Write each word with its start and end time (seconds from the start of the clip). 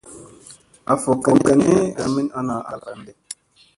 A 0.91 0.93
fokkani 1.03 1.51
an 1.53 1.63
ka 1.97 2.05
min 2.13 2.27
ana 2.39 2.55
aŋ 2.59 2.63
kal 2.67 2.77
varandi. 2.83 3.11